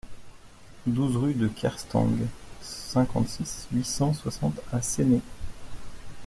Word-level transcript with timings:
douze 0.87 1.15
rue 1.15 1.35
de 1.35 1.47
Kerstang, 1.47 2.25
cinquante-six, 2.59 3.67
huit 3.71 3.85
cent 3.85 4.11
soixante 4.15 4.59
à 4.73 4.81
Séné 4.81 5.21